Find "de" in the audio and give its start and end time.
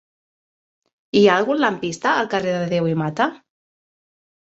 2.59-2.73